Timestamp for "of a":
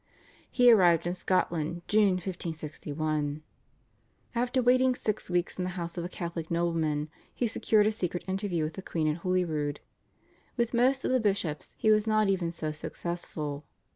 5.95-6.09